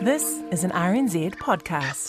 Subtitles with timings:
[0.00, 2.08] This is an RNZ podcast.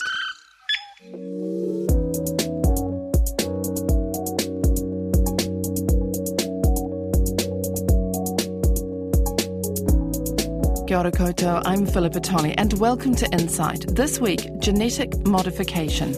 [10.86, 13.86] Kia ora koutou, I'm Philippa Tolley and welcome to Insight.
[13.94, 16.12] This week, genetic modification.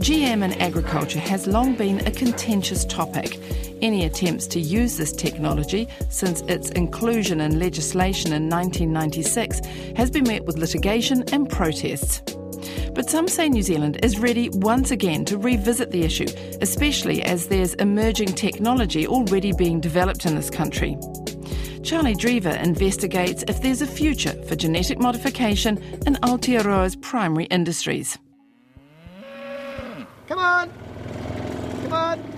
[0.00, 3.38] GM in agriculture has long been a contentious topic.
[3.84, 9.60] Any attempts to use this technology since its inclusion in legislation in 1996
[9.94, 12.22] has been met with litigation and protests.
[12.94, 16.24] But some say New Zealand is ready once again to revisit the issue,
[16.62, 20.96] especially as there's emerging technology already being developed in this country.
[21.82, 28.16] Charlie Drever investigates if there's a future for genetic modification in Aotearoa's primary industries.
[30.26, 30.72] Come on!
[31.82, 32.33] Come on!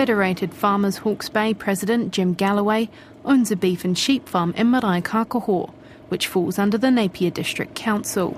[0.00, 0.06] Come on!
[0.06, 2.88] Federated Farmers Hawke's Bay President Jim Galloway
[3.26, 5.70] owns a beef and sheep farm in Maraekākaho,
[6.08, 8.34] which falls under the Napier District Council.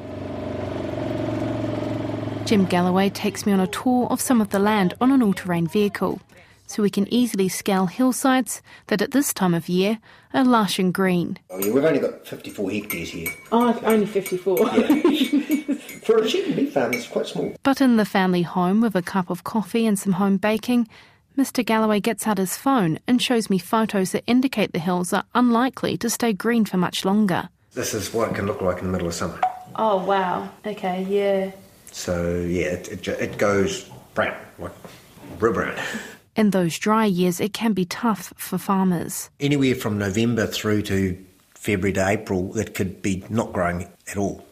[2.47, 5.69] Jim Galloway takes me on a tour of some of the land on an all-terrain
[5.69, 6.21] vehicle,
[6.67, 10.01] so we can easily scale hillsides that at this time of year
[10.35, 11.39] are lush and green.
[11.49, 13.29] Oh yeah, we've only got 54 hectares here.
[13.53, 14.57] Oh, only 54.
[16.03, 17.55] For a sheep and beef farm, it's quite small.
[17.63, 20.89] But in the family home with a cup of coffee and some home baking,
[21.37, 21.65] Mr.
[21.65, 25.97] Galloway gets out his phone and shows me photos that indicate the hills are unlikely
[25.97, 27.49] to stay green for much longer.
[27.73, 29.41] This is what it can look like in the middle of summer.
[29.77, 30.51] Oh, wow.
[30.67, 31.53] Okay, yeah.
[31.91, 34.73] So yeah, it, it, it goes brown, like
[35.39, 35.79] real brown.
[36.35, 39.29] In those dry years, it can be tough for farmers.
[39.39, 41.23] Anywhere from November through to
[41.55, 44.43] February to April, it could be not growing at all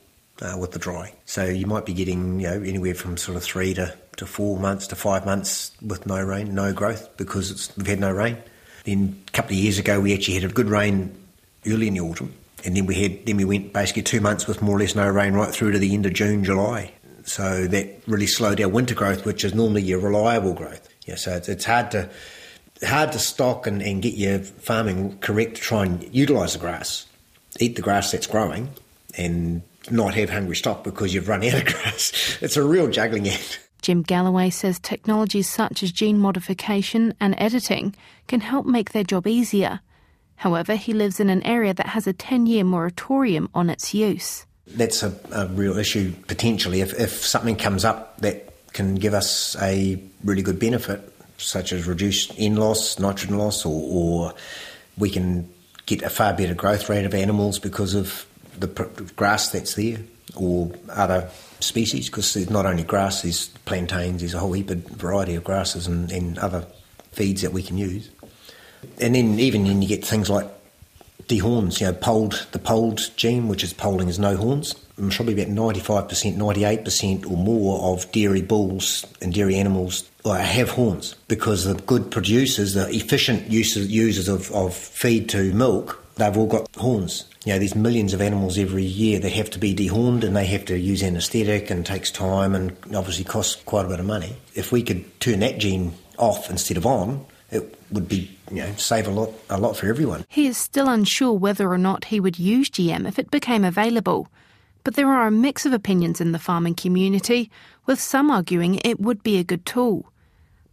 [0.43, 1.15] uh, with the dry.
[1.25, 4.59] So you might be getting you know anywhere from sort of three to, to four
[4.59, 8.37] months to five months with no rain, no growth because we've had no rain.
[8.85, 11.15] Then a couple of years ago, we actually had a good rain
[11.67, 14.61] early in the autumn, and then we had then we went basically two months with
[14.61, 16.93] more or less no rain right through to the end of June, July.
[17.25, 20.87] So that really slowed our winter growth, which is normally your reliable growth.
[21.07, 22.11] Yeah, so it's, it's hard to
[22.85, 27.07] hard to stock and, and get your farming correct to try and utilise the grass,
[27.59, 28.69] eat the grass that's growing,
[29.17, 32.39] and not have hungry stock because you've run out of grass.
[32.43, 33.61] It's a real juggling act.
[33.81, 37.95] Jim Galloway says technologies such as gene modification and editing
[38.29, 39.81] can help make their job easier.
[40.37, 44.47] However, he lives in an area that has a 10 year moratorium on its use.
[44.67, 46.81] That's a, a real issue potentially.
[46.81, 51.01] If, if something comes up that can give us a really good benefit,
[51.37, 54.35] such as reduced N loss, nitrogen loss, or, or
[54.97, 55.49] we can
[55.87, 58.27] get a far better growth rate of animals because of
[58.59, 58.67] the
[59.17, 59.99] grass that's there,
[60.37, 61.29] or other
[61.61, 65.45] species, because there's not only grass, there's plantains, there's a whole heap of variety of
[65.45, 66.67] grasses and, and other
[67.13, 68.11] feeds that we can use.
[69.01, 70.49] And then even then you get things like
[71.31, 74.75] dehorns, you know, polled, the polled gene, which is polling is no horns.
[74.97, 81.15] Probably about 95%, 98% or more of dairy bulls and dairy animals uh, have horns
[81.29, 86.47] because the good producers, the efficient users, users of, of feed to milk, they've all
[86.47, 87.30] got horns.
[87.45, 90.45] You know, there's millions of animals every year that have to be dehorned and they
[90.45, 94.37] have to use anaesthetic and takes time and obviously costs quite a bit of money.
[94.55, 98.73] If we could turn that gene off instead of on, it would be, you know,
[98.77, 100.27] save a lot, a lot for everyone.
[100.29, 104.29] He is still unsure whether or not he would use GM if it became available.
[104.85, 107.51] But there are a mix of opinions in the farming community,
[107.87, 110.13] with some arguing it would be a good tool.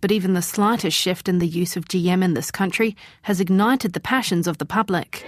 [0.01, 3.93] But even the slightest shift in the use of GM in this country has ignited
[3.93, 5.25] the passions of the public.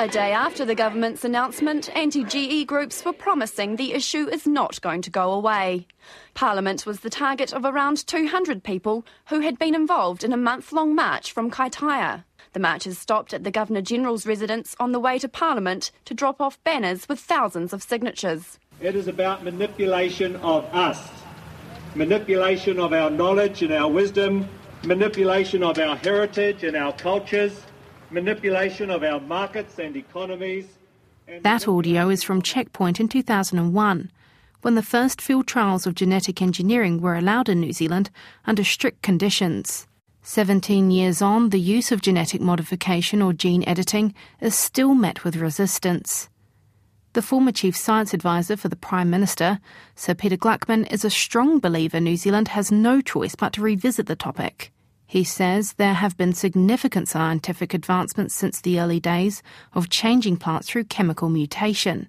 [0.00, 4.80] A day after the government's announcement, anti GE groups were promising the issue is not
[4.80, 5.88] going to go away.
[6.34, 10.72] Parliament was the target of around 200 people who had been involved in a month
[10.72, 12.22] long march from Kaitaia.
[12.52, 16.40] The marchers stopped at the Governor General's residence on the way to Parliament to drop
[16.40, 18.60] off banners with thousands of signatures.
[18.80, 21.10] It is about manipulation of us,
[21.96, 24.48] manipulation of our knowledge and our wisdom,
[24.84, 27.64] manipulation of our heritage and our cultures,
[28.10, 30.66] manipulation of our markets and economies.
[31.26, 34.10] and That audio is from Checkpoint in 2001,
[34.62, 38.10] when the first field trials of genetic engineering were allowed in New Zealand
[38.46, 39.86] under strict conditions.
[40.22, 45.36] 17 years on, the use of genetic modification or gene editing is still met with
[45.36, 46.28] resistance.
[47.14, 49.58] The former Chief Science Advisor for the Prime Minister,
[49.94, 54.06] Sir Peter Gluckman, is a strong believer New Zealand has no choice but to revisit
[54.06, 54.70] the topic.
[55.10, 60.68] He says there have been significant scientific advancements since the early days of changing plants
[60.68, 62.08] through chemical mutation.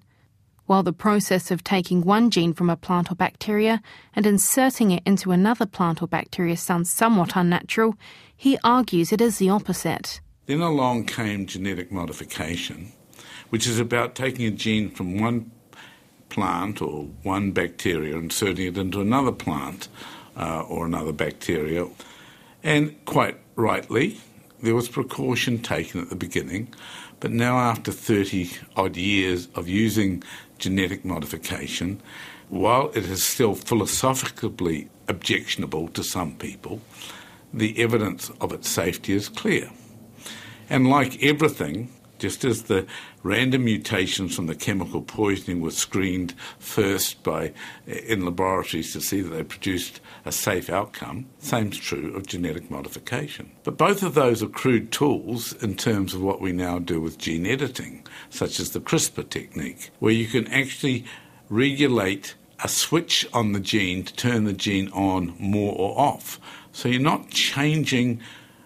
[0.66, 3.80] While the process of taking one gene from a plant or bacteria
[4.14, 7.94] and inserting it into another plant or bacteria sounds somewhat unnatural,
[8.36, 10.20] he argues it is the opposite.
[10.44, 12.92] Then along came genetic modification,
[13.48, 15.50] which is about taking a gene from one
[16.28, 19.88] plant or one bacteria, inserting it into another plant
[20.36, 21.86] uh, or another bacteria.
[22.62, 24.20] And quite rightly,
[24.62, 26.74] there was precaution taken at the beginning,
[27.18, 30.22] but now after 30 odd years of using
[30.58, 32.00] genetic modification,
[32.48, 36.80] while it is still philosophically objectionable to some people,
[37.52, 39.70] the evidence of its safety is clear.
[40.68, 41.90] And like everything,
[42.20, 42.86] just as the
[43.22, 47.52] random mutations from the chemical poisoning were screened first by
[47.88, 52.70] eh, in laboratories to see that they produced a safe outcome, same's true of genetic
[52.70, 53.50] modification.
[53.64, 57.18] But both of those are crude tools in terms of what we now do with
[57.18, 61.04] gene editing, such as the CRISPR technique, where you can actually
[61.48, 66.38] regulate a switch on the gene to turn the gene on more or off.
[66.72, 68.20] So you're not changing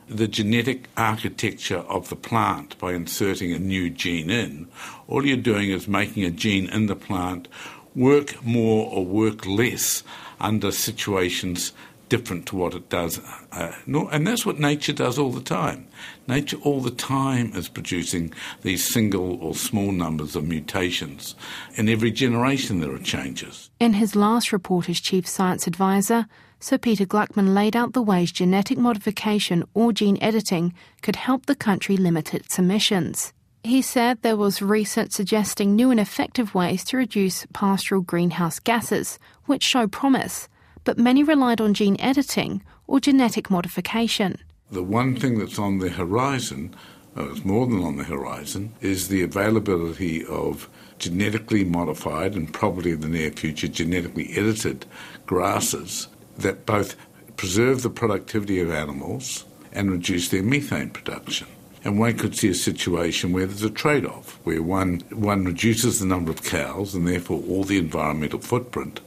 [0.09, 4.69] the genetic architecture of the plant by inserting a new gene in.
[5.09, 7.49] All you're doing is making a gene in the plant
[7.95, 10.03] work more or work less
[10.41, 11.73] under situations
[12.09, 13.19] different to what it does.
[13.51, 15.87] Uh, and that's what nature does all the time.
[16.29, 21.35] Nature all the time is producing these single or small numbers of mutations.
[21.77, 23.71] In every generation, there are changes.
[23.81, 26.27] In his last report as Chief Science Advisor,
[26.65, 30.73] Sir Peter Gluckman laid out the ways genetic modification or gene editing
[31.03, 33.35] could help the country limit its emissions.
[33.63, 39.19] He said there was research suggesting new and effective ways to reduce pastoral greenhouse gases,
[39.45, 40.49] which show promise,
[40.85, 44.39] but many relied on gene editing or genetic modification.
[44.71, 46.75] The one thing that's on the horizon,
[47.15, 52.93] oh, it's more than on the horizon, is the availability of genetically modified and probably
[52.93, 54.87] in the near future genetically edited
[55.27, 56.09] grasses
[56.39, 56.97] that both
[57.37, 61.49] preserve the productivity of animals and reduce their methane production.
[61.85, 66.01] And one could see a situation where there's a trade off, where one, one reduces
[66.01, 69.01] the number of cows and therefore all the environmental footprint,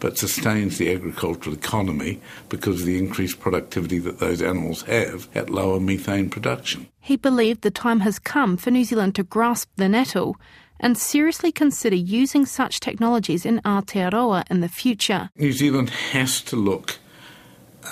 [0.00, 5.48] but sustains the agricultural economy because of the increased productivity that those animals have at
[5.48, 6.88] lower methane production.
[7.00, 10.36] He believed the time has come for New Zealand to grasp the nettle
[10.80, 15.30] and seriously consider using such technologies in Aotearoa in the future.
[15.36, 16.98] New Zealand has to look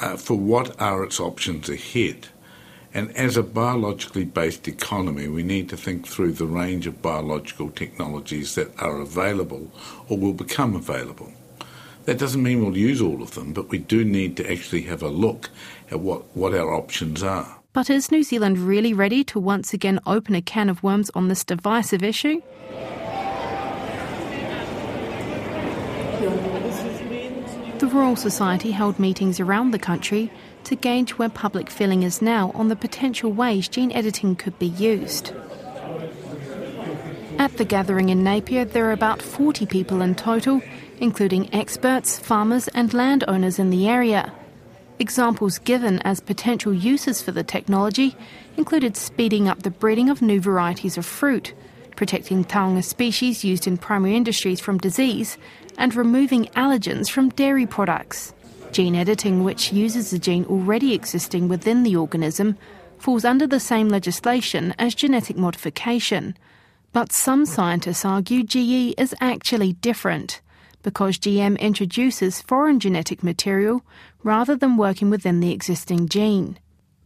[0.00, 2.28] uh, for what are its options ahead.
[2.94, 7.70] And as a biologically based economy, we need to think through the range of biological
[7.70, 9.70] technologies that are available
[10.08, 11.32] or will become available.
[12.04, 15.02] That doesn't mean we'll use all of them, but we do need to actually have
[15.02, 15.50] a look
[15.90, 17.61] at what, what our options are.
[17.74, 21.28] But is New Zealand really ready to once again open a can of worms on
[21.28, 22.42] this divisive issue?
[27.78, 30.30] The Royal Society held meetings around the country
[30.64, 34.66] to gauge where public feeling is now on the potential ways gene editing could be
[34.66, 35.32] used.
[37.38, 40.60] At the gathering in Napier, there are about 40 people in total,
[41.00, 44.30] including experts, farmers, and landowners in the area.
[44.98, 48.14] Examples given as potential uses for the technology
[48.56, 51.54] included speeding up the breeding of new varieties of fruit,
[51.96, 55.38] protecting taonga species used in primary industries from disease,
[55.78, 58.34] and removing allergens from dairy products.
[58.70, 62.56] Gene editing, which uses a gene already existing within the organism,
[62.98, 66.36] falls under the same legislation as genetic modification.
[66.92, 70.41] But some scientists argue GE is actually different
[70.82, 73.82] because GM introduces foreign genetic material
[74.22, 76.58] rather than working within the existing gene.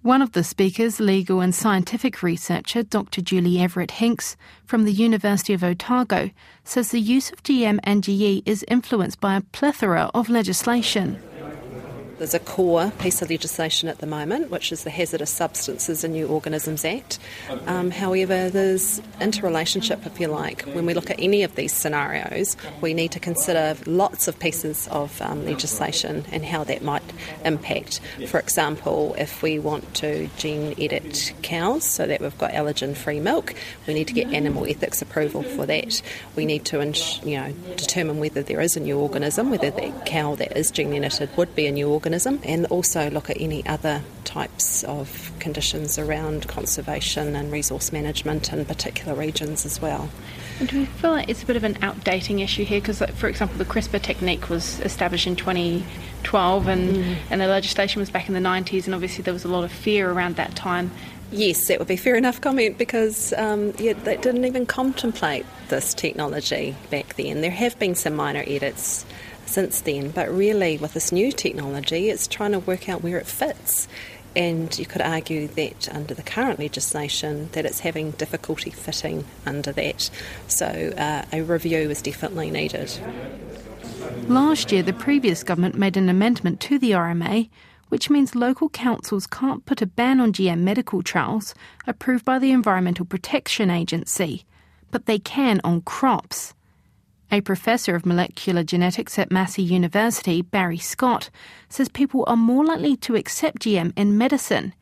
[0.02, 3.20] One of the speakers, legal and scientific researcher Dr.
[3.20, 6.30] Julie Everett Hincks from the University of Otago,
[6.62, 11.20] says the use of GM and GE is influenced by a plethora of legislation.
[12.18, 16.14] There's a core piece of legislation at the moment, which is the Hazardous Substances and
[16.14, 17.18] New Organisms Act.
[17.66, 20.62] Um, however, there's interrelationship, if you like.
[20.62, 24.88] When we look at any of these scenarios, we need to consider lots of pieces
[24.88, 27.02] of um, legislation and how that might
[27.44, 28.00] impact.
[28.28, 33.20] For example, if we want to gene edit cows so that we've got allergen free
[33.20, 33.52] milk,
[33.86, 36.00] we need to get animal ethics approval for that.
[36.34, 36.78] We need to
[37.24, 40.94] you know, determine whether there is a new organism, whether the cow that is gene
[40.94, 45.32] edited would be a new organism organism and also look at any other types of
[45.40, 50.08] conditions around conservation and resource management in particular regions as well.
[50.60, 52.80] And do we feel like it's a bit of an outdating issue here?
[52.80, 57.16] Because, for example, the CRISPR technique was established in 2012 and, mm.
[57.28, 59.72] and the legislation was back in the 90s, and obviously there was a lot of
[59.72, 60.92] fear around that time.
[61.32, 65.92] Yes, that would be fair enough comment because um, yeah, they didn't even contemplate this
[65.92, 67.40] technology back then.
[67.40, 69.04] There have been some minor edits
[69.46, 70.10] since then.
[70.10, 73.88] But really, with this new technology, it's trying to work out where it fits.
[74.34, 79.72] and you could argue that under the current legislation that it's having difficulty fitting under
[79.72, 80.10] that.
[80.46, 82.92] So uh, a review is definitely needed.
[84.28, 87.48] Last year, the previous government made an amendment to the RMA
[87.88, 91.54] which means local councils can't put a ban on GM medical trials
[91.86, 94.44] approved by the Environmental Protection Agency,
[94.90, 96.54] but they can on crops.
[97.30, 101.28] A professor of molecular genetics at Massey University, Barry Scott,
[101.68, 104.74] says people are more likely to accept GM in medicine.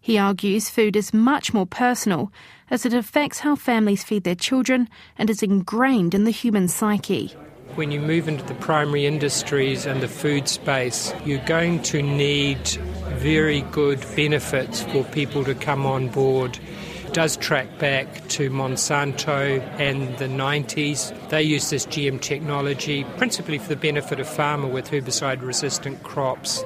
[0.00, 2.32] He argues food is much more personal
[2.70, 7.34] as it affects how families feed their children and is ingrained in the human psyche
[7.76, 12.68] when you move into the primary industries and the food space, you're going to need
[13.16, 16.58] very good benefits for people to come on board.
[17.14, 21.12] Does track back to Monsanto and the 90s.
[21.28, 26.64] They used this GM technology principally for the benefit of farmer with herbicide resistant crops.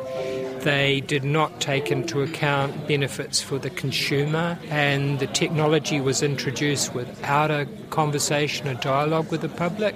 [0.61, 6.95] They did not take into account benefits for the consumer, and the technology was introduced
[6.95, 9.95] without a conversation, a dialogue with the public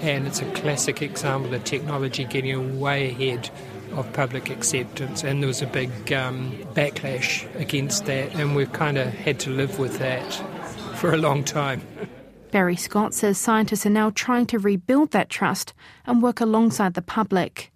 [0.00, 3.50] and it's a classic example of technology getting way ahead
[3.92, 8.98] of public acceptance, and there was a big um, backlash against that, and we've kind
[8.98, 10.32] of had to live with that
[10.96, 11.82] for a long time.
[12.50, 15.74] Barry Scott says scientists are now trying to rebuild that trust
[16.06, 17.70] and work alongside the public.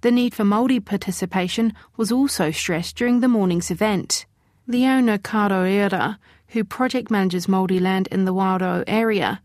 [0.00, 4.24] The need for Māori participation was also stressed during the morning's event.
[4.66, 6.16] Leona Karoera,
[6.48, 9.42] who project manages Māori land in the Wairoa area,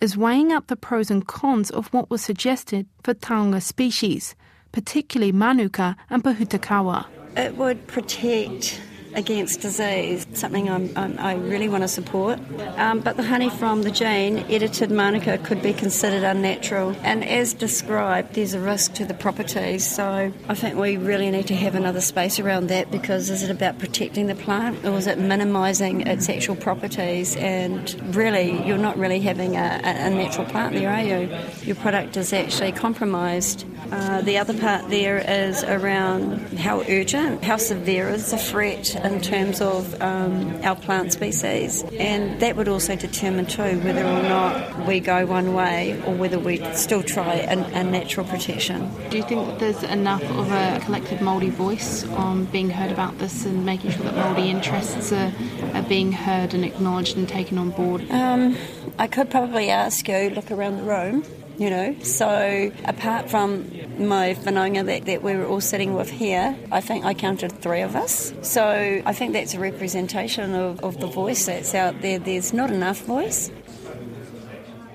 [0.00, 4.34] is weighing up the pros and cons of what was suggested for taonga species,
[4.72, 7.06] particularly manuka and pōhutukawa.
[7.36, 8.80] It would protect
[9.14, 12.38] against disease, something I'm, I'm, i really want to support.
[12.76, 17.54] Um, but the honey from the gene edited manuka could be considered unnatural, and as
[17.54, 19.88] described, there's a risk to the properties.
[19.88, 23.50] So I think we really need to have another space around that because is it
[23.50, 27.36] about protecting the plant or is it minimising its actual properties?
[27.36, 31.28] And really, you're not really having a, a natural plant there, are you?
[31.62, 33.66] Your product is actually compromised.
[33.92, 39.20] Uh, the other part there is around how urgent, how severe is the threat in
[39.20, 44.86] terms of um, our plant species, and that would also determine too whether or not
[44.86, 48.90] we go one way or whether we still try a, a natural protection.
[49.10, 53.44] Do you think there's enough of a collective Māori voice on being heard about this
[53.44, 55.30] and making sure that Māori interests are,
[55.74, 58.10] are being heard and acknowledged and taken on board?
[58.10, 58.56] Um,
[58.98, 61.24] I could probably ask you, look around the room
[61.62, 61.96] you know.
[62.02, 67.04] So apart from my whanaunga that, that we were all sitting with here, I think
[67.04, 68.34] I counted three of us.
[68.42, 72.18] So I think that's a representation of, of the voice that's out there.
[72.18, 73.52] There's not enough voice.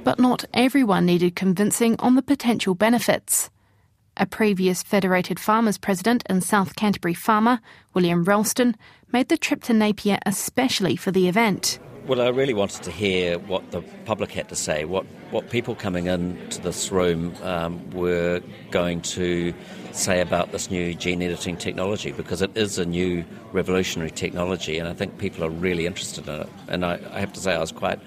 [0.04, 3.50] But not everyone needed convincing on the potential benefits.
[4.18, 7.62] A previous Federated Farmers president and South Canterbury farmer,
[7.94, 8.76] William Rolleston,
[9.14, 11.80] made the trip to Napier especially for the event.
[12.08, 15.76] Well, I really wanted to hear what the public had to say, what, what people
[15.76, 19.54] coming into this room um, were going to
[19.92, 24.88] say about this new gene editing technology, because it is a new revolutionary technology, and
[24.88, 26.50] I think people are really interested in it.
[26.70, 28.00] And I, I have to say, I was quite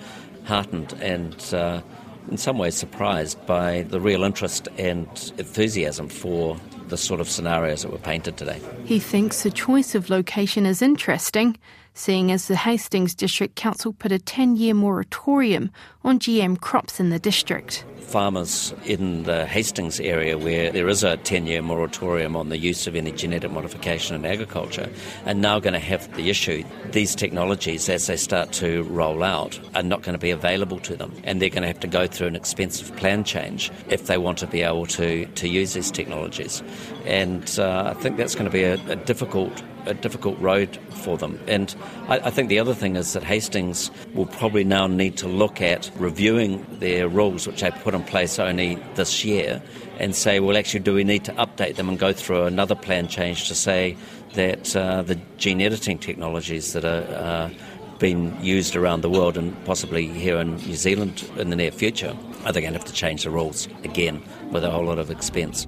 [0.44, 1.82] heartened and uh,
[2.30, 7.82] in some ways surprised by the real interest and enthusiasm for the sort of scenarios
[7.82, 8.62] that were painted today.
[8.86, 11.58] He thinks the choice of location is interesting
[12.00, 15.70] seeing as the Hastings District Council put a 10 year moratorium
[16.02, 17.84] on GM crops in the district.
[17.98, 22.86] Farmers in the Hastings area, where there is a 10 year moratorium on the use
[22.86, 24.88] of any genetic modification in agriculture,
[25.26, 26.64] are now going to have the issue.
[26.90, 30.96] These technologies, as they start to roll out, are not going to be available to
[30.96, 34.16] them, and they're going to have to go through an expensive plan change if they
[34.16, 36.62] want to be able to, to use these technologies.
[37.04, 41.16] And uh, I think that's going to be a, a difficult a difficult road for
[41.16, 41.40] them.
[41.46, 41.74] And
[42.08, 45.60] I, I, think the other thing is that Hastings will probably now need to look
[45.60, 49.62] at reviewing their rules, which they put in place only this year,
[49.98, 53.08] and say, well, actually, do we need to update them and go through another plan
[53.08, 53.96] change to say
[54.34, 57.50] that uh, the gene editing technologies that are uh,
[57.98, 62.16] being used around the world and possibly here in New Zealand in the near future,
[62.44, 65.10] are they going to have to change the rules again with a whole lot of
[65.10, 65.66] expense?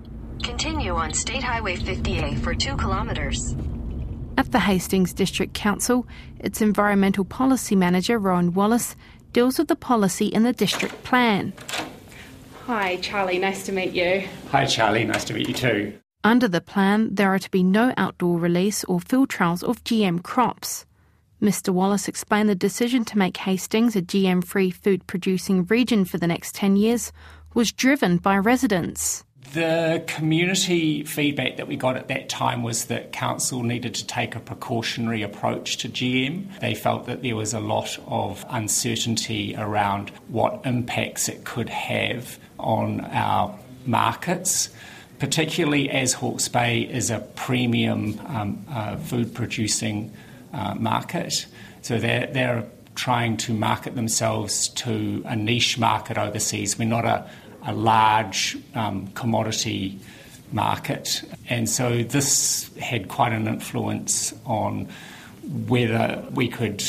[0.92, 3.56] Continue on State Highway 50A for two kilometres.
[4.36, 6.06] At the Hastings District Council,
[6.38, 8.94] its Environmental Policy Manager, Rowan Wallace,
[9.32, 11.54] deals with the policy in the district plan.
[12.66, 14.28] Hi, Charlie, nice to meet you.
[14.50, 15.98] Hi, Charlie, nice to meet you too.
[16.24, 20.22] Under the plan, there are to be no outdoor release or field trials of GM
[20.22, 20.84] crops.
[21.40, 21.70] Mr.
[21.70, 26.26] Wallace explained the decision to make Hastings a GM free food producing region for the
[26.26, 27.12] next 10 years
[27.54, 33.12] was driven by residents The community feedback that we got at that time was that
[33.12, 36.58] council needed to take a precautionary approach to GM.
[36.60, 42.38] They felt that there was a lot of uncertainty around what impacts it could have
[42.58, 44.70] on our markets,
[45.18, 50.16] particularly as Hawke's Bay is a premium um, uh, food producing
[50.54, 51.44] uh, market.
[51.82, 56.78] So they're, they're trying to market themselves to a niche market overseas.
[56.78, 57.28] We're not a
[57.64, 59.98] a large um, commodity
[60.52, 61.22] market.
[61.48, 64.88] And so this had quite an influence on
[65.66, 66.82] whether we could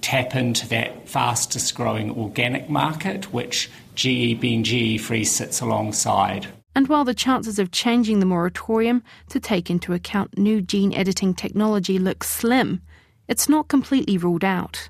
[0.00, 6.46] tap into that fastest growing organic market, which GE being GE free sits alongside.
[6.74, 11.34] And while the chances of changing the moratorium to take into account new gene editing
[11.34, 12.80] technology look slim,
[13.28, 14.88] it's not completely ruled out.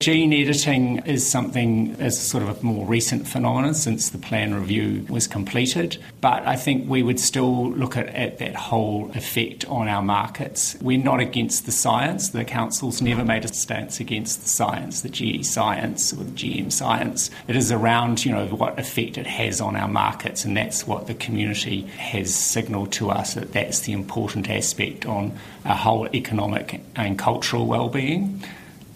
[0.00, 5.06] Gene editing is something as sort of a more recent phenomenon since the plan review
[5.08, 9.88] was completed, but I think we would still look at, at, that whole effect on
[9.88, 10.76] our markets.
[10.82, 12.30] We're not against the science.
[12.30, 16.70] The council's never made a stance against the science, the GE science or the GM
[16.70, 17.30] science.
[17.48, 21.06] It is around, you know, what effect it has on our markets, and that's what
[21.06, 25.32] the community has signalled to us that that's the important aspect on
[25.64, 28.42] our whole economic and cultural well-being.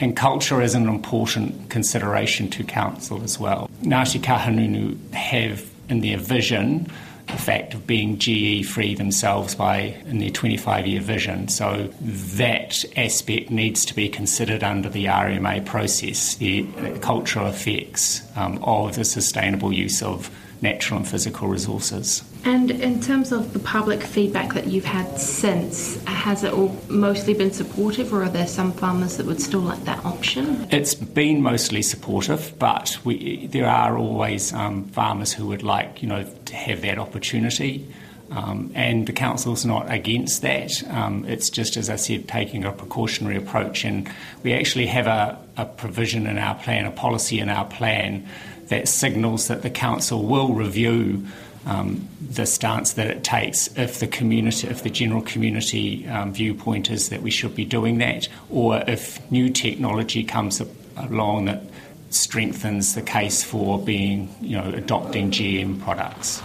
[0.01, 3.69] And culture is an important consideration to council as well.
[3.83, 6.89] Ngāti Kahungunu have in their vision
[7.27, 11.49] the fact of being GE free themselves by in their 25 year vision.
[11.49, 16.67] So that aspect needs to be considered under the RMA process, the
[17.01, 22.25] cultural effects um, of the sustainable use of natural and physical resources.
[22.45, 27.35] And in terms of the public feedback that you've had since, has it all mostly
[27.35, 30.67] been supportive, or are there some farmers that would still like that option?
[30.71, 36.09] It's been mostly supportive, but we, there are always um, farmers who would like, you
[36.09, 37.87] know, to have that opportunity.
[38.31, 40.87] Um, and the council's not against that.
[40.91, 43.85] Um, it's just, as I said, taking a precautionary approach.
[43.85, 44.07] And
[44.43, 48.29] we actually have a, a provision in our plan, a policy in our plan
[48.69, 51.27] that signals that the council will review
[51.67, 56.91] um, the stance that it takes if the community, if the general community um, viewpoint
[56.91, 60.63] is that we should be doing that, or if new technology comes
[60.97, 61.63] along that
[62.11, 66.41] strengthens the case for being, you know, adopting GM products.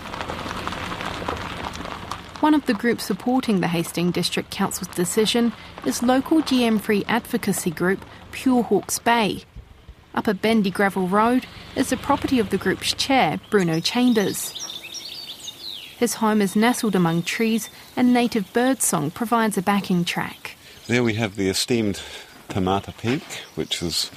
[2.42, 5.54] One of the groups supporting the Hastings District Council's decision
[5.86, 9.44] is local GM free advocacy group Pure Hawke's Bay.
[10.16, 14.60] Up a bendy gravel road is the property of the group's chair, Bruno Chambers.
[15.98, 20.56] His home is nestled among trees, and native birdsong provides a backing track.
[20.88, 22.02] There we have the esteemed
[22.50, 23.24] Te Mata Peak,
[23.56, 24.12] which is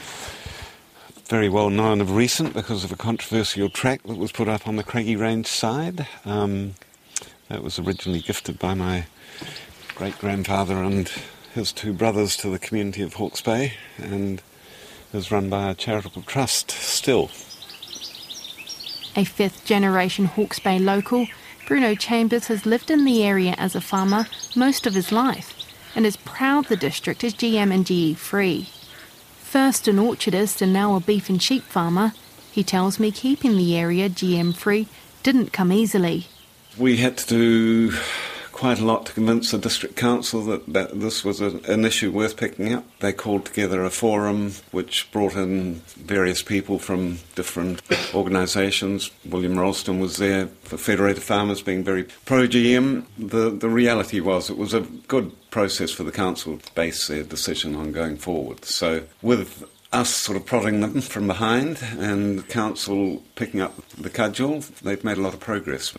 [1.26, 4.76] very well known of recent because of a controversial track that was put up on
[4.76, 6.06] the Craggy Range side.
[6.24, 6.74] Um,
[7.48, 9.06] that was originally gifted by my
[9.94, 11.10] great grandfather and
[11.54, 14.42] his two brothers to the community of Hawke's Bay and
[15.16, 17.30] is run by a charitable trust still.
[19.16, 21.26] A fifth generation Hawke's Bay local,
[21.66, 25.54] Bruno Chambers has lived in the area as a farmer most of his life
[25.96, 28.68] and is proud the district is GM and GE free.
[29.38, 32.12] First an orchardist and now a beef and sheep farmer,
[32.52, 34.86] he tells me keeping the area GM free
[35.22, 36.26] didn't come easily.
[36.78, 37.98] We had to do
[38.56, 42.10] quite a lot to convince the district council that, that this was a, an issue
[42.10, 42.86] worth picking up.
[43.00, 47.82] They called together a forum which brought in various people from different
[48.14, 49.10] organisations.
[49.26, 53.04] William Rolleston was there for Federated Farmers being very pro GM.
[53.18, 57.24] The, the reality was it was a good process for the council to base their
[57.24, 58.64] decision on going forward.
[58.64, 64.08] So, with us sort of prodding them from behind and the council picking up the
[64.08, 65.94] cudgel, they've made a lot of progress.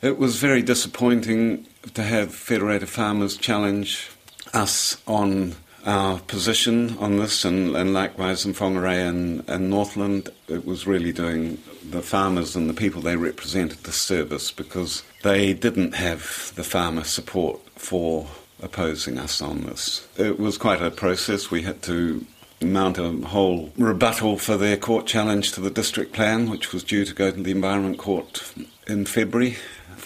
[0.00, 4.10] It was very disappointing to have Federated Farmers challenge
[4.54, 10.30] us on our position on this, and, and likewise in Whangarei and, and Northland.
[10.46, 11.58] It was really doing
[11.88, 17.04] the farmers and the people they represented a service because they didn't have the farmer
[17.04, 18.28] support for
[18.62, 20.06] opposing us on this.
[20.16, 21.50] It was quite a process.
[21.50, 22.24] We had to
[22.60, 27.04] mount a whole rebuttal for their court challenge to the district plan, which was due
[27.04, 28.52] to go to the Environment Court
[28.86, 29.56] in February.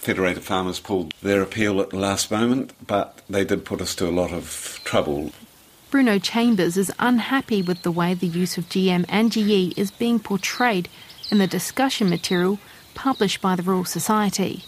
[0.02, 4.08] Federated Farmers pulled their appeal at the last moment, but they did put us to
[4.08, 5.30] a lot of trouble.
[5.92, 10.18] Bruno Chambers is unhappy with the way the use of GM and GE is being
[10.18, 10.88] portrayed
[11.30, 12.58] in the discussion material
[12.94, 14.64] published by the Royal Society.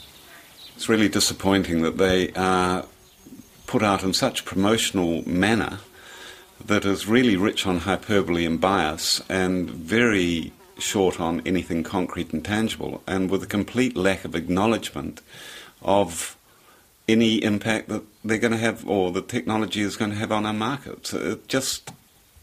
[0.76, 2.86] It's really disappointing that they are
[3.66, 5.80] put out in such a promotional manner
[6.64, 12.44] that is really rich on hyperbole and bias and very short on anything concrete and
[12.44, 15.20] tangible, and with a complete lack of acknowledgement
[15.82, 16.36] of
[17.08, 20.46] any impact that they're going to have or the technology is going to have on
[20.46, 21.12] our markets.
[21.12, 21.92] It just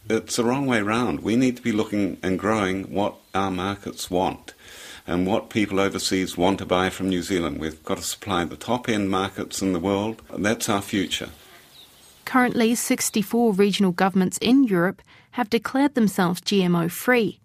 [0.10, 1.22] it's the wrong way round.
[1.22, 4.54] We need to be looking and growing what our markets want
[5.08, 7.60] and what people overseas want to buy from New Zealand.
[7.60, 10.22] We've got to supply the top end markets in the world.
[10.38, 11.30] That's our future.
[12.26, 17.41] Currently, 64 regional governments in Europe have declared themselves GMO free.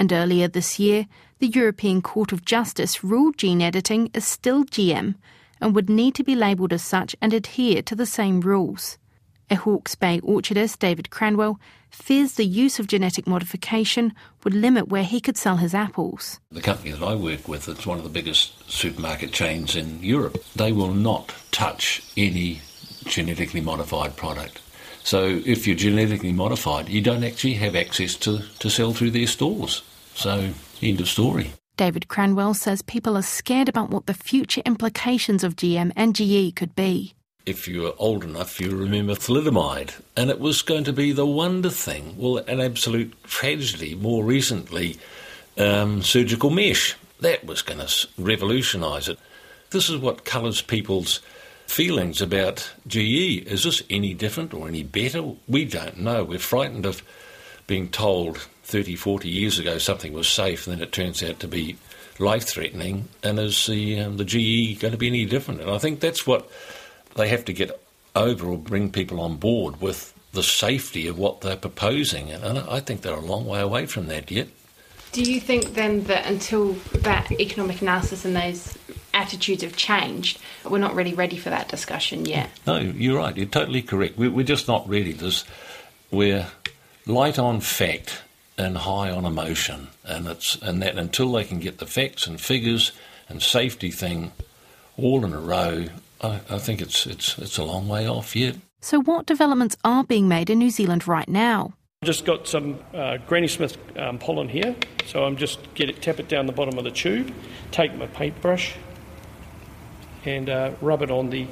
[0.00, 1.06] And earlier this year,
[1.40, 5.14] the European Court of Justice ruled gene editing is still GM
[5.60, 8.96] and would need to be labelled as such and adhere to the same rules.
[9.50, 11.58] A Hawke's Bay orchardist, David Cranwell,
[11.90, 16.40] fears the use of genetic modification would limit where he could sell his apples.
[16.50, 20.42] The company that I work with, it's one of the biggest supermarket chains in Europe.
[20.56, 22.62] They will not touch any
[23.04, 24.62] genetically modified product.
[25.02, 29.26] So if you're genetically modified, you don't actually have access to, to sell through their
[29.26, 29.82] stores.
[30.20, 30.52] So,
[30.82, 31.52] end of story.
[31.76, 36.54] David Cranwell says people are scared about what the future implications of GM and GE
[36.54, 37.14] could be
[37.46, 41.70] if you're old enough, you remember thalidomide, and it was going to be the wonder
[41.70, 42.14] thing.
[42.16, 43.94] Well, an absolute tragedy.
[43.94, 44.98] More recently,
[45.58, 46.96] um, surgical mesh.
[47.20, 49.18] That was going to revolutionise it.
[49.70, 51.20] This is what colours people's
[51.66, 53.44] feelings about GE.
[53.46, 55.34] Is this any different or any better?
[55.48, 56.24] We don't know.
[56.24, 57.02] We're frightened of
[57.66, 61.48] being told 30, 40 years ago something was safe, and then it turns out to
[61.48, 61.76] be
[62.18, 63.08] life threatening.
[63.22, 65.60] And is the, um, the GE going to be any different?
[65.60, 66.48] And I think that's what
[67.16, 67.80] they have to get
[68.14, 72.30] over or bring people on board with the safety of what they're proposing.
[72.30, 74.48] And I think they're a long way away from that yet.
[75.12, 78.78] Do you think then that until that economic analysis and those
[79.12, 82.48] attitudes have changed, we're not really ready for that discussion yet?
[82.64, 83.36] No, you're right.
[83.36, 84.16] You're totally correct.
[84.16, 85.12] We're just not ready.
[85.12, 85.44] There's,
[86.12, 86.46] we're
[87.06, 88.22] light on fact
[88.64, 92.40] and high on emotion, and it's and that until they can get the facts and
[92.40, 92.92] figures
[93.28, 94.32] and safety thing
[94.96, 95.86] all in a row,
[96.20, 98.56] I, I think it's, it's, it's a long way off yet.
[98.80, 101.74] So, what developments are being made in New Zealand right now?
[102.02, 104.74] I've just got some uh, Granny Smith um, pollen here,
[105.06, 107.32] so I'm just get it, tap it down the bottom of the tube,
[107.72, 108.74] take my paintbrush,
[110.24, 111.46] and uh, rub it on the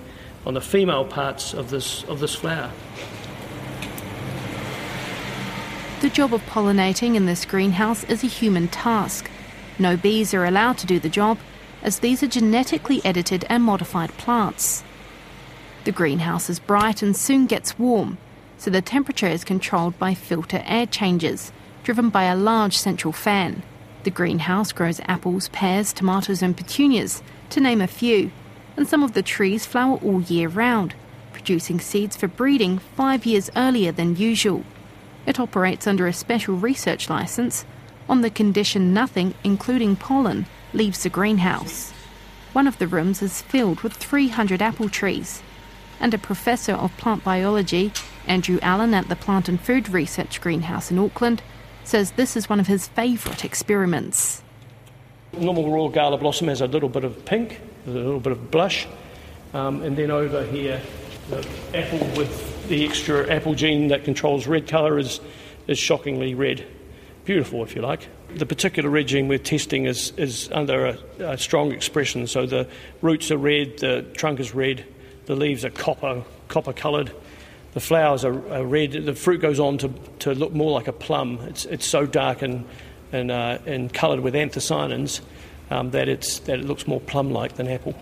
[0.47, 2.71] on the female parts of this of this flower.
[6.01, 9.29] The job of pollinating in this greenhouse is a human task.
[9.81, 11.39] No bees are allowed to do the job,
[11.83, 14.85] as these are genetically edited and modified plants.
[15.83, 18.17] The greenhouse is bright and soon gets warm,
[18.59, 21.51] so the temperature is controlled by filter air changes,
[21.83, 23.65] driven by a large central fan.
[24.05, 28.31] The greenhouse grows apples, pears, tomatoes, and petunias, to name a few,
[28.77, 30.95] and some of the trees flower all year round,
[31.33, 34.63] producing seeds for breeding five years earlier than usual.
[35.29, 37.67] It operates under a special research license
[38.09, 41.93] on the condition nothing, including pollen, leaves the greenhouse.
[42.55, 45.43] One of the rooms is filled with 300 apple trees,
[46.01, 47.93] and a professor of plant biology,
[48.27, 51.43] Andrew Allan at the Plant and Food Research Greenhouse in Auckland,
[51.85, 54.43] says this is one of his favourite experiments.
[55.35, 58.87] Normal Royal Gala blossom has a little bit of pink, a little bit of blush,
[59.53, 60.81] um, and then over here,
[61.29, 65.21] the apple with the extra apple gene that controls red colour is,
[65.67, 66.67] is shockingly red.
[67.25, 68.09] Beautiful, if you like.
[68.37, 72.69] The particular regime we're testing is, is under a, a, strong expression, so the
[73.01, 74.85] roots are red, the trunk is red,
[75.27, 77.11] the leaves are copper, copper coloured,
[77.73, 79.89] the flowers are, are, red, the fruit goes on to,
[80.21, 81.39] to look more like a plum.
[81.43, 82.67] It's, it's so dark and,
[83.13, 85.21] and, uh, and coloured with anthocyanins
[85.71, 87.95] um, that, it's, that it looks more plum like than apple.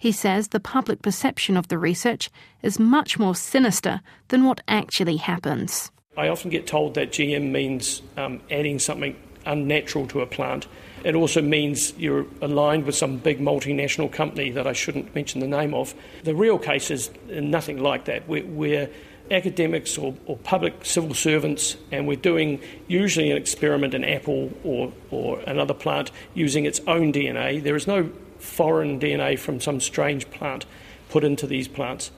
[0.00, 2.30] He says the public perception of the research
[2.62, 5.90] is much more sinister than what actually happens.
[6.16, 10.66] I often get told that GM means um, adding something unnatural to a plant.
[11.04, 15.46] It also means you're aligned with some big multinational company that I shouldn't mention the
[15.46, 15.94] name of.
[16.24, 18.26] The real case is nothing like that.
[18.26, 18.88] We're, we're
[19.30, 24.94] academics or, or, public civil servants, and we're doing usually an experiment in apple or,
[25.10, 27.62] or another plant using its own DNA.
[27.62, 30.66] There is no foreign DNA from some strange plant
[31.08, 32.10] put into these plants.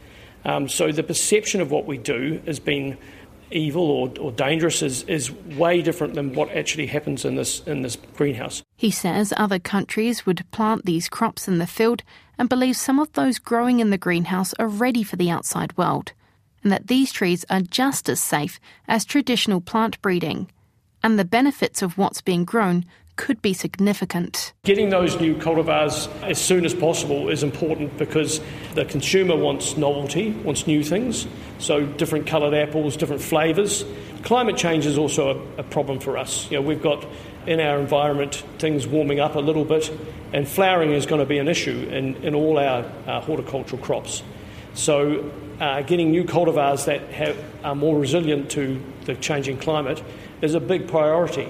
[0.45, 2.99] Um, so the perception of what we do has been
[3.53, 7.83] evil or, or dangerous is, is way different than what actually happens in this, in
[7.83, 8.63] this greenhouse.
[8.77, 12.03] He says other countries would plant these crops in the field
[12.39, 16.13] and believes some of those growing in the greenhouse are ready for the outside world,
[16.63, 18.59] and that these trees are just as safe
[18.89, 20.51] as traditional plant breeding.
[21.05, 22.85] And the benefits of what's being grown
[23.17, 24.53] could be significant.
[24.65, 28.41] Getting those new cultivars as soon as possible is important because
[28.75, 31.27] the consumer wants novelty, wants new things.
[31.59, 33.85] So, different coloured apples, different flavours.
[34.23, 36.51] Climate change is also a, a problem for us.
[36.51, 37.07] You know, we've got
[37.47, 39.91] in our environment things warming up a little bit,
[40.33, 44.23] and flowering is going to be an issue in, in all our uh, horticultural crops.
[44.75, 50.03] So, uh, getting new cultivars that have, are more resilient to the changing climate
[50.41, 51.49] is a big priority.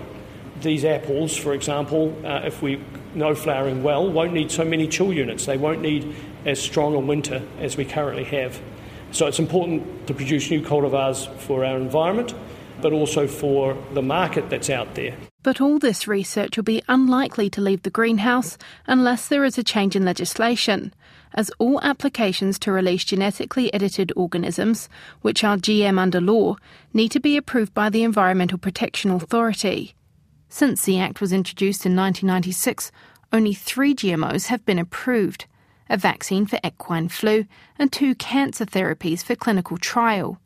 [0.62, 2.80] These apples, for example, uh, if we
[3.14, 5.46] know flowering well, won't need so many chill units.
[5.46, 8.60] They won't need as strong a winter as we currently have.
[9.10, 12.34] So it's important to produce new cultivars for our environment,
[12.80, 15.16] but also for the market that's out there.
[15.42, 19.64] But all this research will be unlikely to leave the greenhouse unless there is a
[19.64, 20.94] change in legislation,
[21.34, 24.88] as all applications to release genetically edited organisms,
[25.22, 26.56] which are GM under law,
[26.94, 29.94] need to be approved by the Environmental Protection Authority.
[30.54, 32.92] Since the Act was introduced in 1996,
[33.32, 35.46] only three GMOs have been approved
[35.88, 37.46] a vaccine for equine flu
[37.78, 40.38] and two cancer therapies for clinical trial.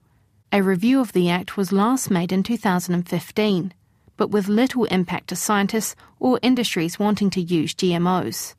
[0.52, 3.74] A review of the Act was last made in 2015,
[4.16, 8.54] but with little impact to scientists or industries wanting to use GMOs.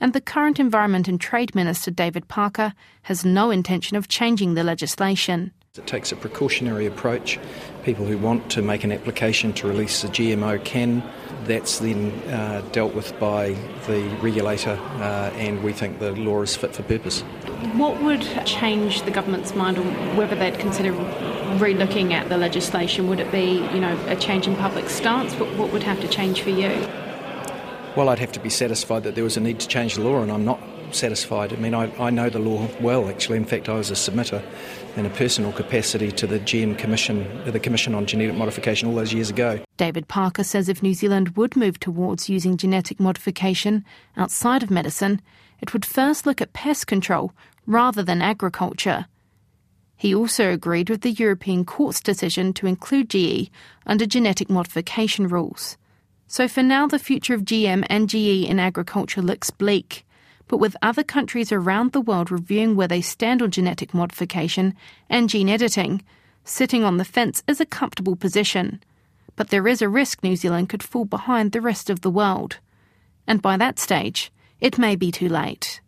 [0.00, 4.62] And the current Environment and Trade Minister, David Parker, has no intention of changing the
[4.62, 5.50] legislation.
[5.78, 7.38] It takes a precautionary approach.
[7.84, 11.00] People who want to make an application to release a GMO can.
[11.44, 13.50] That's then uh, dealt with by
[13.86, 17.20] the regulator, uh, and we think the law is fit for purpose.
[17.76, 20.90] What would change the government's mind on whether they'd consider
[21.60, 23.06] re-looking at the legislation?
[23.06, 25.36] Would it be, you know, a change in public stance?
[25.36, 26.84] But what would have to change for you?
[27.96, 30.20] Well, I'd have to be satisfied that there was a need to change the law,
[30.20, 30.60] and I'm not
[30.94, 31.52] satisfied.
[31.52, 33.36] I mean, I, I know the law well, actually.
[33.36, 34.42] In fact, I was a submitter
[34.96, 39.12] in a personal capacity to the GM Commission, the Commission on Genetic Modification, all those
[39.12, 39.60] years ago.
[39.76, 43.84] David Parker says if New Zealand would move towards using genetic modification
[44.16, 45.20] outside of medicine,
[45.60, 47.32] it would first look at pest control
[47.66, 49.06] rather than agriculture.
[49.96, 53.50] He also agreed with the European Court's decision to include GE
[53.86, 55.76] under genetic modification rules.
[56.26, 60.06] So for now, the future of GM and GE in agriculture looks bleak
[60.50, 64.74] but with other countries around the world reviewing where they stand on genetic modification
[65.08, 66.02] and gene editing,
[66.42, 68.82] sitting on the fence is a comfortable position.
[69.36, 72.58] But there is a risk New Zealand could fall behind the rest of the world.
[73.28, 75.80] And by that stage, it may be too late.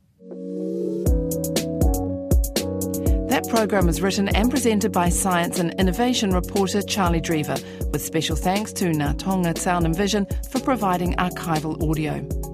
[3.29, 8.37] That program was written and presented by science and innovation reporter Charlie Drever, with special
[8.37, 12.51] thanks to Ngā Taonga Sound and Vision for providing archival audio.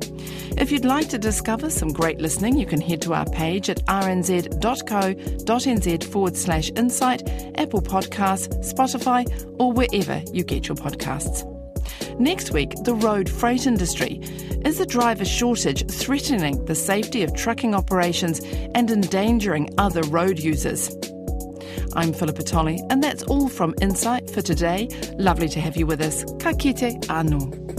[0.57, 3.85] If you'd like to discover some great listening, you can head to our page at
[3.87, 4.55] rnz.co.nz
[6.05, 9.27] forward slash insight, Apple Podcasts, Spotify,
[9.59, 11.45] or wherever you get your podcasts.
[12.19, 14.21] Next week, the road freight industry.
[14.65, 18.41] Is the driver shortage threatening the safety of trucking operations
[18.75, 20.91] and endangering other road users?
[21.95, 24.89] I'm Philippa Tolley, and that's all from Insight for today.
[25.19, 26.25] Lovely to have you with us.
[26.41, 27.78] Ka kite anō.